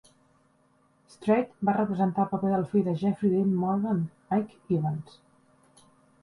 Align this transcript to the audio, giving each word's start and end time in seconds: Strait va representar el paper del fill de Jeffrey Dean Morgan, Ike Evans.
Strait 1.15 1.51
va 1.69 1.75
representar 1.75 2.23
el 2.25 2.31
paper 2.31 2.49
del 2.53 2.65
fill 2.71 2.87
de 2.87 2.95
Jeffrey 3.03 3.31
Dean 3.35 3.53
Morgan, 3.65 4.01
Ike 4.39 4.59
Evans. 4.79 5.21